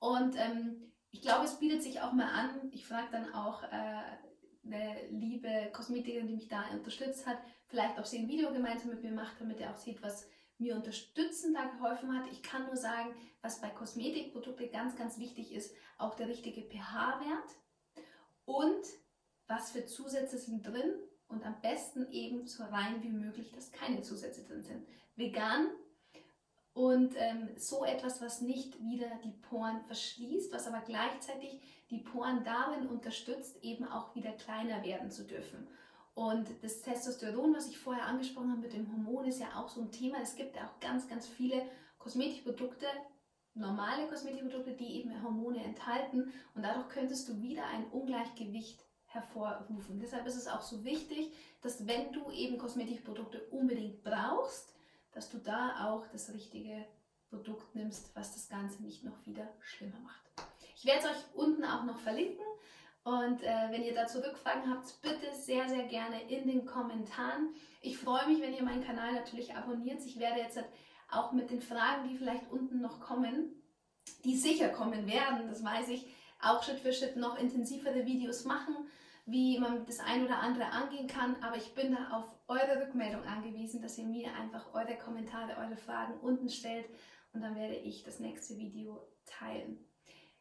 [0.00, 2.70] Und ähm, ich glaube, es bietet sich auch mal an.
[2.72, 8.06] Ich frage dann auch äh, eine liebe Kosmetikerin, die mich da unterstützt hat, vielleicht ob
[8.06, 10.28] sie ein Video gemeinsam mit mir macht, damit er auch sieht, was
[10.58, 12.30] mir unterstützend da geholfen hat.
[12.30, 18.04] Ich kann nur sagen, was bei Kosmetikprodukten ganz, ganz wichtig ist, auch der richtige pH-Wert
[18.44, 18.84] und
[19.46, 20.94] was für Zusätze sind drin
[21.28, 24.86] und am besten eben so rein wie möglich, dass keine Zusätze drin sind.
[25.16, 25.68] Vegan
[26.72, 32.42] und ähm, so etwas, was nicht wieder die Poren verschließt, was aber gleichzeitig die Poren
[32.44, 35.68] darin unterstützt, eben auch wieder kleiner werden zu dürfen.
[36.14, 39.80] Und das Testosteron, was ich vorher angesprochen habe mit dem Hormon, ist ja auch so
[39.80, 40.18] ein Thema.
[40.22, 41.62] Es gibt ja auch ganz, ganz viele
[41.98, 42.86] Kosmetikprodukte,
[43.54, 46.32] normale Kosmetikprodukte, die eben Hormone enthalten.
[46.54, 49.98] Und dadurch könntest du wieder ein Ungleichgewicht hervorrufen.
[50.00, 54.72] Deshalb ist es auch so wichtig, dass wenn du eben Kosmetikprodukte unbedingt brauchst,
[55.12, 56.84] dass du da auch das richtige
[57.30, 60.24] Produkt nimmst, was das Ganze nicht noch wieder schlimmer macht.
[60.76, 62.44] Ich werde es euch unten auch noch verlinken.
[63.04, 67.54] Und äh, wenn ihr dazu Rückfragen habt, bitte sehr, sehr gerne in den Kommentaren.
[67.82, 70.00] Ich freue mich, wenn ihr meinen Kanal natürlich abonniert.
[70.04, 70.58] Ich werde jetzt
[71.10, 73.62] auch mit den Fragen, die vielleicht unten noch kommen,
[74.24, 76.06] die sicher kommen werden, das weiß ich,
[76.40, 78.88] auch Schritt für Schritt noch intensivere Videos machen
[79.26, 81.36] wie man das ein oder andere angehen kann.
[81.42, 85.76] Aber ich bin da auf eure Rückmeldung angewiesen, dass ihr mir einfach eure Kommentare, eure
[85.76, 86.86] Fragen unten stellt
[87.32, 89.78] und dann werde ich das nächste Video teilen.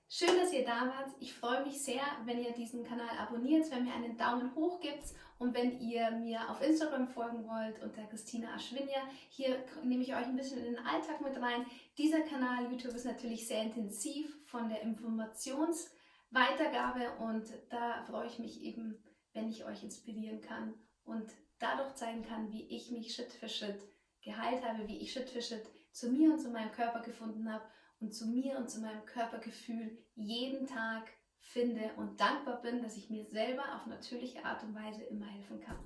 [0.10, 1.10] Schön, dass ihr da wart.
[1.20, 5.06] Ich freue mich sehr, wenn ihr diesen Kanal abonniert, wenn mir einen Daumen hoch gibt
[5.40, 9.02] und wenn ihr mir auf Instagram folgen wollt unter Christina Aschwinja.
[9.30, 11.66] Hier nehme ich euch ein bisschen in den Alltag mit rein.
[11.98, 15.90] Dieser Kanal YouTube ist natürlich sehr intensiv von der Informations-
[16.34, 18.98] Weitergabe und da freue ich mich eben,
[19.34, 20.74] wenn ich euch inspirieren kann
[21.04, 23.84] und dadurch zeigen kann, wie ich mich Schritt für Schritt
[24.24, 27.64] geheilt habe, wie ich Schritt für Schritt zu mir und zu meinem Körper gefunden habe
[28.04, 33.10] und zu mir und zu meinem Körpergefühl jeden Tag finde und dankbar bin, dass ich
[33.10, 35.78] mir selber auf natürliche Art und Weise immer helfen kann.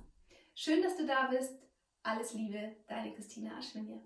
[0.54, 1.56] Schön, dass du da bist.
[2.02, 4.00] Alles Liebe, deine Christina Aschwinje.